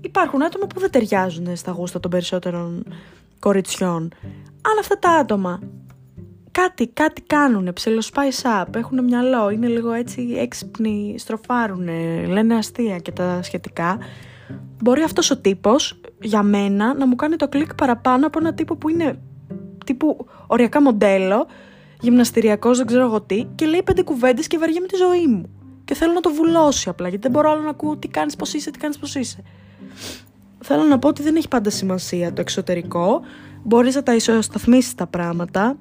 υπάρχουν 0.00 0.42
άτομα 0.42 0.66
που 0.66 0.80
δεν 0.80 0.90
ταιριάζουν 0.90 1.56
στα 1.56 1.70
γούστα 1.72 2.00
των 2.00 2.10
περισσότερων 2.10 2.84
κοριτσιών. 3.38 4.10
Αλλά 4.62 4.80
αυτά 4.80 4.98
τα 4.98 5.10
άτομα 5.10 5.60
κάτι, 6.50 6.86
κάτι 6.86 7.22
κάνουν, 7.22 7.72
spice 7.84 8.62
up, 8.62 8.74
έχουν 8.74 9.04
μυαλό, 9.04 9.50
είναι 9.50 9.66
λίγο 9.66 9.92
έτσι 9.92 10.34
έξυπνοι, 10.38 11.14
στροφάρουν, 11.18 11.88
λένε 12.28 12.54
αστεία 12.54 12.98
και 12.98 13.12
τα 13.12 13.42
σχετικά. 13.42 13.98
Μπορεί 14.82 15.02
αυτός 15.02 15.30
ο 15.30 15.38
τύπος, 15.38 16.00
για 16.20 16.42
μένα, 16.42 16.94
να 16.94 17.06
μου 17.06 17.16
κάνει 17.16 17.36
το 17.36 17.48
κλικ 17.48 17.74
παραπάνω 17.74 18.26
από 18.26 18.38
ένα 18.38 18.54
τύπο 18.54 18.76
που 18.76 18.88
είναι 18.88 19.18
τύπου 19.84 20.26
οριακά 20.46 20.82
μοντέλο, 20.82 21.46
γυμναστηριακός, 22.00 22.76
δεν 22.76 22.86
ξέρω 22.86 23.04
εγώ 23.04 23.20
τι, 23.20 23.46
και 23.54 23.66
λέει 23.66 23.82
πέντε 23.82 24.02
κουβέντες 24.02 24.46
και 24.46 24.58
βαριέμαι 24.58 24.86
τη 24.86 24.96
ζωή 24.96 25.26
μου. 25.26 25.50
Και 25.84 25.94
θέλω 25.94 26.12
να 26.12 26.20
το 26.20 26.30
βουλώσει 26.30 26.88
απλά, 26.88 27.08
γιατί 27.08 27.22
δεν 27.22 27.30
μπορώ 27.30 27.50
άλλο 27.50 27.62
να 27.62 27.70
ακούω 27.70 27.96
τι 27.96 28.08
κάνεις, 28.08 28.36
πώς 28.36 28.54
είσαι, 28.54 28.70
τι 28.70 28.78
κάνεις, 28.78 28.98
πώς 28.98 29.14
είσαι. 29.14 29.42
Θέλω 30.60 30.82
να 30.82 30.98
πω 30.98 31.08
ότι 31.08 31.22
δεν 31.22 31.36
έχει 31.36 31.48
πάντα 31.48 31.70
σημασία 31.70 32.32
το 32.32 32.40
εξωτερικό. 32.40 33.20
Μπορείς 33.62 33.94
να 33.94 34.02
τα 34.02 34.14
ισοσταθμίσεις 34.14 34.94
τα 34.94 35.06
πράγματα 35.06 35.76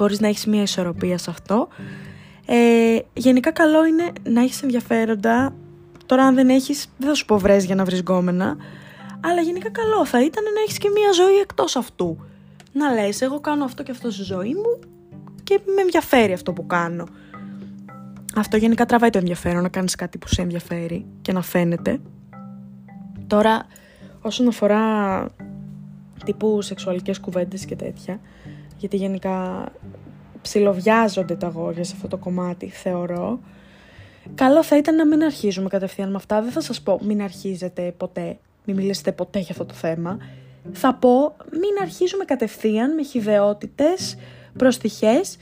μπορείς 0.00 0.20
να 0.20 0.28
έχεις 0.28 0.46
μια 0.46 0.62
ισορροπία 0.62 1.18
σε 1.18 1.30
αυτό. 1.30 1.68
Ε, 2.46 2.98
γενικά 3.12 3.50
καλό 3.50 3.86
είναι 3.86 4.12
να 4.22 4.40
έχεις 4.40 4.62
ενδιαφέροντα. 4.62 5.54
Τώρα 6.06 6.24
αν 6.24 6.34
δεν 6.34 6.48
έχεις, 6.48 6.86
δεν 6.98 7.08
θα 7.08 7.14
σου 7.14 7.24
πω 7.24 7.38
βρες 7.38 7.64
για 7.64 7.74
να 7.74 7.84
βρεις 7.84 8.00
γκόμενα. 8.00 8.56
Αλλά 9.20 9.40
γενικά 9.40 9.70
καλό 9.70 10.04
θα 10.04 10.24
ήταν 10.24 10.44
να 10.44 10.60
έχεις 10.66 10.78
και 10.78 10.88
μια 10.88 11.12
ζωή 11.12 11.36
εκτός 11.36 11.76
αυτού. 11.76 12.18
Να 12.72 12.92
λες, 12.92 13.20
εγώ 13.20 13.40
κάνω 13.40 13.64
αυτό 13.64 13.82
και 13.82 13.90
αυτό 13.90 14.10
στη 14.10 14.22
ζωή 14.22 14.54
μου 14.54 14.78
και 15.42 15.60
με 15.74 15.80
ενδιαφέρει 15.80 16.32
αυτό 16.32 16.52
που 16.52 16.66
κάνω. 16.66 17.06
Αυτό 18.36 18.56
γενικά 18.56 18.86
τραβάει 18.86 19.10
το 19.10 19.18
ενδιαφέρον, 19.18 19.62
να 19.62 19.68
κάνεις 19.68 19.94
κάτι 19.94 20.18
που 20.18 20.28
σε 20.28 20.42
ενδιαφέρει 20.42 21.06
και 21.22 21.32
να 21.32 21.42
φαίνεται. 21.42 22.00
Τώρα, 23.30 23.66
όσον 24.20 24.48
αφορά 24.48 25.26
τύπου 26.24 26.62
σεξουαλικές 26.62 27.20
κουβέντες 27.20 27.64
και 27.64 27.76
τέτοια, 27.76 28.20
γιατί 28.76 28.96
γενικά 28.96 29.68
ψιλοβιάζονται 30.42 31.34
τα 31.34 31.46
αγόρια 31.46 31.84
σε 31.84 31.92
αυτό 31.96 32.08
το 32.08 32.16
κομμάτι, 32.16 32.68
θεωρώ. 32.68 33.40
Καλό 34.34 34.64
θα 34.64 34.76
ήταν 34.76 34.96
να 34.96 35.06
μην 35.06 35.22
αρχίζουμε 35.22 35.68
κατευθείαν 35.68 36.10
με 36.10 36.16
αυτά. 36.16 36.42
Δεν 36.42 36.50
θα 36.50 36.60
σας 36.60 36.80
πω 36.80 37.00
μην 37.02 37.22
αρχίζετε 37.22 37.94
ποτέ, 37.96 38.38
μην 38.64 38.76
μιλήσετε 38.76 39.12
ποτέ 39.12 39.38
για 39.38 39.48
αυτό 39.50 39.64
το 39.64 39.74
θέμα. 39.74 40.18
Θα 40.72 40.94
πω 40.94 41.36
μην 41.50 41.82
αρχίζουμε 41.82 42.24
κατευθείαν 42.24 42.94
με 42.94 43.02
χιδεότητες, 43.02 44.16
προστιχές 44.58 45.36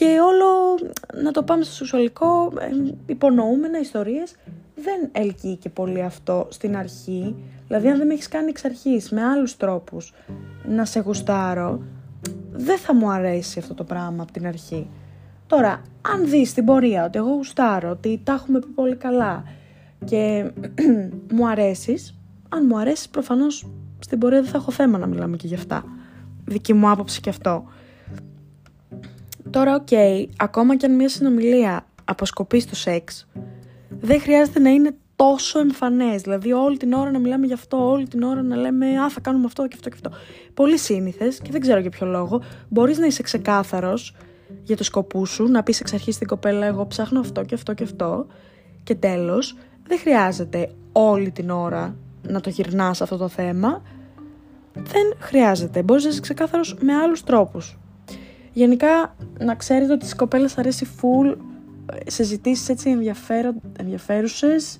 και 0.00 0.18
όλο 0.20 0.78
να 1.22 1.30
το 1.30 1.42
πάμε 1.42 1.64
στο 1.64 1.74
σεξουαλικό, 1.74 2.52
ε, 2.58 2.94
υπονοούμενα 3.06 3.78
ιστορίες. 3.78 4.36
Δεν 4.74 5.08
ελκύει 5.12 5.56
και 5.56 5.68
πολύ 5.68 6.02
αυτό 6.02 6.46
στην 6.50 6.76
αρχή. 6.76 7.36
Δηλαδή 7.66 7.88
αν 7.88 7.98
δεν 7.98 8.06
με 8.06 8.12
έχεις 8.12 8.28
κάνει 8.28 8.48
εξ 8.48 8.64
αρχής 8.64 9.10
με 9.10 9.22
άλλους 9.22 9.56
τρόπους 9.56 10.14
να 10.64 10.84
σε 10.84 11.00
γουστάρω, 11.00 11.82
δεν 12.52 12.78
θα 12.78 12.94
μου 12.94 13.10
αρέσει 13.10 13.58
αυτό 13.58 13.74
το 13.74 13.84
πράγμα 13.84 14.22
από 14.22 14.32
την 14.32 14.46
αρχή. 14.46 14.90
Τώρα, 15.46 15.82
αν 16.00 16.28
δεις 16.28 16.54
την 16.54 16.64
πορεία 16.64 17.04
ότι 17.04 17.18
εγώ 17.18 17.30
γουστάρω, 17.30 17.90
ότι 17.90 18.20
τα 18.24 18.32
έχουμε 18.32 18.58
πει 18.58 18.66
πολύ 18.66 18.96
καλά 18.96 19.44
και 20.04 20.50
μου 21.34 21.48
αρέσεις, 21.48 22.18
αν 22.48 22.66
μου 22.68 22.78
αρέσεις 22.78 23.08
προφανώς 23.08 23.66
στην 23.98 24.18
πορεία 24.18 24.40
δεν 24.40 24.50
θα 24.50 24.58
έχω 24.58 24.70
θέμα 24.70 24.98
να 24.98 25.06
μιλάμε 25.06 25.36
και 25.36 25.46
γι' 25.46 25.54
αυτά. 25.54 25.84
Δική 26.44 26.72
μου 26.72 26.90
άποψη 26.90 27.20
και 27.20 27.30
αυτό. 27.30 27.64
Τώρα, 29.50 29.74
οκ, 29.74 29.88
ακόμα 30.36 30.76
και 30.76 30.86
αν 30.86 30.94
μια 30.94 31.08
συνομιλία 31.08 31.86
αποσκοπεί 32.04 32.60
στο 32.60 32.74
σεξ, 32.74 33.26
δεν 34.00 34.20
χρειάζεται 34.20 34.60
να 34.60 34.70
είναι 34.70 34.94
τόσο 35.16 35.58
εμφανές. 35.58 36.22
Δηλαδή, 36.22 36.52
όλη 36.52 36.76
την 36.76 36.92
ώρα 36.92 37.10
να 37.10 37.18
μιλάμε 37.18 37.46
γι' 37.46 37.52
αυτό, 37.52 37.90
όλη 37.90 38.08
την 38.08 38.22
ώρα 38.22 38.42
να 38.42 38.56
λέμε 38.56 38.86
Α, 38.86 39.10
θα 39.10 39.20
κάνουμε 39.20 39.44
αυτό 39.46 39.66
και 39.68 39.74
αυτό 39.74 39.88
και 39.88 39.94
αυτό. 40.04 40.10
Πολύ 40.54 40.78
σύνηθες 40.78 41.38
και 41.38 41.48
δεν 41.50 41.60
ξέρω 41.60 41.80
για 41.80 41.90
ποιο 41.90 42.06
λόγο. 42.06 42.42
Μπορείς 42.68 42.98
να 42.98 43.06
είσαι 43.06 43.22
ξεκάθαρος 43.22 44.16
για 44.62 44.76
το 44.76 44.84
σκοπού 44.84 45.26
σου, 45.26 45.46
να 45.46 45.62
πεις 45.62 45.80
εξ 45.80 45.92
αρχής 45.92 46.14
στην 46.14 46.26
κοπέλα: 46.26 46.66
Εγώ 46.66 46.86
ψάχνω 46.86 47.20
αυτό 47.20 47.44
και 47.44 47.54
αυτό 47.54 47.74
και 47.74 47.82
αυτό. 47.82 48.26
Και 48.82 48.94
τέλος, 48.94 49.56
δεν 49.86 49.98
χρειάζεται 49.98 50.70
όλη 50.92 51.30
την 51.30 51.50
ώρα 51.50 51.96
να 52.28 52.40
το 52.40 52.50
γυρνάς 52.50 53.00
αυτό 53.00 53.16
το 53.16 53.28
θέμα. 53.28 53.82
Δεν 54.72 55.14
χρειάζεται. 55.18 55.82
Μπορείς 55.82 56.04
να 56.04 56.10
είσαι 56.10 56.20
ξεκάθαρος 56.20 56.76
με 56.80 56.94
άλλους 56.94 57.24
τρόπους. 57.24 57.78
Γενικά, 58.52 59.16
να 59.38 59.54
ξέρετε 59.54 59.92
ότι 59.92 60.04
στις 60.04 60.16
κοπέλες 60.16 60.58
αρέσει 60.58 60.86
full 61.02 61.36
συζητήσεις 62.06 62.68
έτσι 62.68 62.98
ενδιαφέρουσες, 63.76 64.78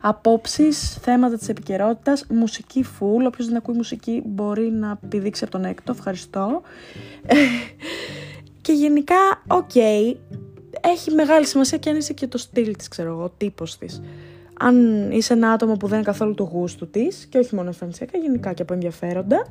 απόψεις, 0.00 0.94
θέματα 0.94 1.36
της 1.36 1.48
επικαιρότητας, 1.48 2.26
μουσική 2.28 2.84
full, 2.84 3.26
όποιος 3.26 3.46
δεν 3.46 3.56
ακούει 3.56 3.74
μουσική 3.74 4.22
μπορεί 4.26 4.70
να 4.70 4.98
πηδήξει 5.08 5.44
από 5.44 5.52
τον 5.52 5.64
έκτο, 5.64 5.92
ευχαριστώ. 5.92 6.62
και 8.62 8.72
γενικά, 8.72 9.14
OK, 9.46 9.70
okay, 9.74 10.16
έχει 10.80 11.10
μεγάλη 11.10 11.46
σημασία 11.46 11.78
και 11.78 11.90
αν 11.90 11.96
είσαι 11.96 12.12
και 12.12 12.26
το 12.26 12.38
στυλ 12.38 12.76
της, 12.76 12.88
ξέρω 12.88 13.10
εγώ, 13.10 13.22
ο 13.22 13.30
τύπος 13.30 13.78
της. 13.78 14.02
Αν 14.58 15.10
είσαι 15.10 15.32
ένα 15.32 15.50
άτομο 15.50 15.72
που 15.72 15.86
δεν 15.86 15.96
είναι 15.96 16.06
καθόλου 16.06 16.34
το 16.34 16.42
γούστο 16.42 16.86
της, 16.86 17.26
και 17.26 17.38
όχι 17.38 17.54
μόνο 17.54 17.66
εμφανισιακά, 17.66 18.18
γενικά 18.18 18.52
και 18.52 18.62
από 18.62 18.72
ενδιαφέροντα, 18.72 19.46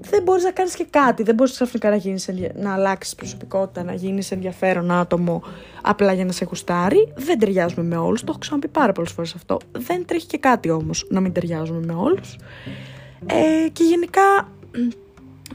δεν 0.00 0.22
μπορείς 0.22 0.44
να 0.44 0.50
κάνεις 0.50 0.74
και 0.74 0.86
κάτι. 0.90 1.22
Δεν 1.22 1.34
μπορείς 1.34 1.52
ξαφνικά 1.52 1.90
να, 1.90 1.96
γίνεις, 1.96 2.30
να 2.54 2.72
αλλάξεις 2.72 3.14
προσωπικότητα, 3.14 3.82
να 3.82 3.94
γίνεις 3.94 4.30
ενδιαφέρον 4.30 4.90
άτομο 4.90 5.42
απλά 5.82 6.12
για 6.12 6.24
να 6.24 6.32
σε 6.32 6.44
γουστάρει. 6.44 7.12
Δεν 7.16 7.38
ταιριάζουμε 7.38 7.82
με 7.82 7.96
όλους, 7.96 8.20
το 8.20 8.26
έχω 8.28 8.38
ξαναπεί 8.38 8.68
πάρα 8.68 8.92
πολλές 8.92 9.10
φορές 9.12 9.34
αυτό. 9.34 9.58
Δεν 9.72 10.04
τρέχει 10.06 10.26
και 10.26 10.38
κάτι 10.38 10.70
όμως 10.70 11.06
να 11.08 11.20
μην 11.20 11.32
ταιριάζουμε 11.32 11.86
με 11.86 11.92
όλους. 11.92 12.36
Ε, 13.26 13.68
και 13.68 13.84
γενικά, 13.84 14.48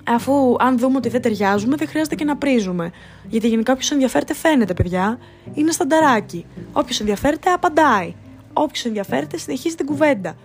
αφού 0.04 0.56
αν 0.60 0.78
δούμε 0.78 0.98
ότι 0.98 1.10
δεν 1.10 1.22
ταιριάζουμε, 1.22 1.76
δεν 1.76 1.88
χρειάζεται 1.88 2.16
και 2.16 2.24
να 2.24 2.38
πρίζουμε. 2.38 2.92
Γιατί 3.28 3.48
γενικά 3.48 3.74
όποιος 3.74 3.92
ενδιαφέρεται 3.92 4.34
φαίνεται, 4.34 4.74
παιδιά. 4.74 5.18
Είναι 5.54 5.72
στανταράκι. 5.72 6.46
Όποιος 6.74 7.00
ενδιαφέρεται, 7.00 7.50
απαντάει. 7.50 8.16
Όποιος 8.54 8.86
ενδιαφέρεται, 8.86 9.38
συνεχίζει 9.38 9.76
την 9.76 9.86
κουβέντα 9.86 10.36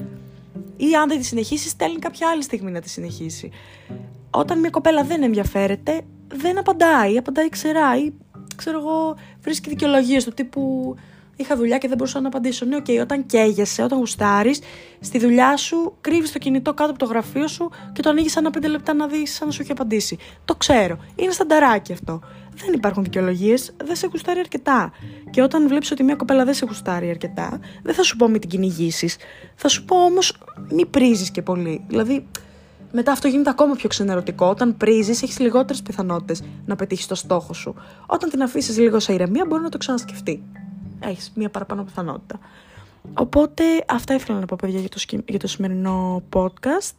ή 0.76 0.95
αν 0.95 1.09
δεν 1.09 1.19
τη 1.19 1.25
συνεχίσει, 1.25 1.69
στέλνει 1.69 1.99
κάποια 1.99 2.29
άλλη 2.29 2.43
στιγμή 2.43 2.71
να 2.71 2.81
τη 2.81 2.88
συνεχίσει. 2.88 3.50
Όταν 4.31 4.59
μια 4.59 4.71
κοπέλα 4.71 5.05
δεν 5.05 5.23
ενδιαφέρεται, 5.23 6.00
δεν 6.29 6.59
απαντάει, 6.59 7.19
απαντάει 7.19 7.49
ξερά 7.49 7.97
ή 7.97 8.12
ξέρω 8.57 8.79
εγώ, 8.79 9.17
βρίσκει 9.41 9.69
δικαιολογίες 9.69 10.25
του 10.25 10.33
τύπου 10.33 10.95
Είχα 11.36 11.56
δουλειά 11.56 11.78
και 11.78 11.88
δεν 11.88 11.96
μπορούσα 11.96 12.20
να 12.20 12.28
απαντήσω. 12.28 12.64
Ναι, 12.64 12.76
OK, 12.76 12.85
okay, 12.88 12.98
όταν 13.00 13.26
καίγεσαι, 13.26 13.82
όταν 13.82 13.98
γουστάρεις, 13.98 14.60
στη 15.00 15.18
δουλειά 15.18 15.56
σου 15.56 15.96
κρύβεις 16.00 16.32
το 16.32 16.38
κινητό 16.38 16.74
κάτω 16.74 16.90
από 16.90 16.98
το 16.98 17.04
γραφείο 17.04 17.48
σου 17.48 17.70
και 17.92 18.02
το 18.02 18.10
ανοίγεις 18.10 18.36
ένα 18.36 18.50
πέντε 18.50 18.68
λεπτά 18.68 18.94
να 18.94 19.06
δεις 19.06 19.42
αν 19.42 19.52
σου 19.52 19.62
έχει 19.62 19.72
απαντήσει. 19.72 20.18
Το 20.44 20.54
ξέρω. 20.54 20.98
Είναι 21.16 21.30
στανταράκι 21.30 21.92
αυτό. 21.92 22.20
Δεν 22.54 22.72
υπάρχουν 22.72 23.02
δικαιολογίες, 23.02 23.74
δεν 23.84 23.96
σε 23.96 24.06
γουστάρει 24.10 24.38
αρκετά. 24.38 24.92
Και 25.30 25.42
όταν 25.42 25.68
βλέπεις 25.68 25.90
ότι 25.90 26.02
μια 26.02 26.14
κοπέλα 26.14 26.44
δεν 26.44 26.54
σε 26.54 26.64
γουστάρει 26.66 27.10
αρκετά, 27.10 27.60
δεν 27.82 27.94
θα 27.94 28.02
σου 28.02 28.16
πω 28.16 28.28
μην 28.28 28.40
την 28.40 28.50
κυνηγήσεις. 28.50 29.16
Θα 29.54 29.68
σου 29.68 29.84
πω 29.84 30.04
όμως 30.04 30.38
μην 30.70 30.90
πρήζεις 30.90 31.30
και 31.30 31.42
πολύ. 31.42 31.84
Δηλαδή, 31.88 32.26
μετά 32.92 33.12
αυτό 33.12 33.28
γίνεται 33.28 33.50
ακόμα 33.50 33.74
πιο 33.74 33.88
ξενερωτικό. 33.88 34.46
Όταν 34.46 34.76
πρίζεις, 34.76 35.22
έχεις 35.22 35.38
λιγότερες 35.38 35.82
πιθανότητες 35.82 36.42
να 36.66 36.76
πετύχεις 36.76 37.06
το 37.06 37.14
στόχο 37.14 37.52
σου. 37.52 37.74
Όταν 38.06 38.30
την 38.30 38.42
αφήσεις 38.42 38.78
λίγο 38.78 39.00
σε 39.00 39.12
ηρεμία, 39.12 39.44
μπορεί 39.48 39.62
να 39.62 39.68
το 39.68 39.78
ξανασκεφτεί 39.78 40.42
έχεις 41.09 41.32
μία 41.35 41.50
παραπάνω 41.50 41.85
πιθανότητα. 41.85 42.38
Οπότε 43.14 43.64
αυτά 43.88 44.14
ήθελα 44.14 44.38
να 44.38 44.47
πω 44.47 44.56
παιδιά 44.61 44.80
για 44.80 44.88
το, 44.88 45.23
για 45.26 45.38
το 45.38 45.47
σημερινό 45.47 46.23
podcast. 46.32 46.94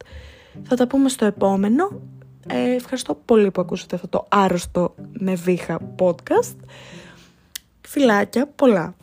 Θα 0.62 0.76
τα 0.76 0.86
πούμε 0.86 1.08
στο 1.08 1.24
επόμενο. 1.24 2.00
Ε, 2.46 2.74
ευχαριστώ 2.74 3.14
πολύ 3.24 3.50
που 3.50 3.60
ακούσατε 3.60 3.94
αυτό 3.94 4.08
το 4.08 4.26
άρρωστο 4.28 4.94
με 5.12 5.34
βήχα 5.34 5.80
podcast. 5.98 6.56
Φιλάκια 7.80 8.46
πολλά. 8.46 8.94